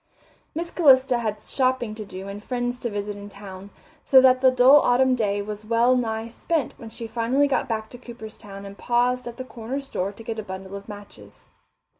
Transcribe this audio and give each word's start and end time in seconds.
Miss 0.55 0.71
Calista 0.71 1.19
had 1.19 1.43
shopping 1.43 1.93
to 1.93 2.03
do 2.05 2.27
and 2.27 2.43
friends 2.43 2.79
to 2.79 2.89
visit 2.89 3.15
in 3.15 3.29
town, 3.29 3.69
so 4.03 4.19
that 4.19 4.41
the 4.41 4.49
dull 4.49 4.77
autumn 4.79 5.13
day 5.13 5.43
was 5.43 5.63
well 5.63 5.95
nigh 5.95 6.27
spent 6.27 6.73
when 6.79 6.89
she 6.89 7.05
finally 7.05 7.47
got 7.47 7.69
back 7.69 7.87
to 7.91 7.99
Cooperstown 7.99 8.65
and 8.65 8.79
paused 8.79 9.27
at 9.27 9.37
the 9.37 9.45
corner 9.45 9.79
store 9.79 10.11
to 10.11 10.23
get 10.23 10.39
a 10.39 10.43
bundle 10.43 10.75
of 10.75 10.89
matches. 10.89 11.49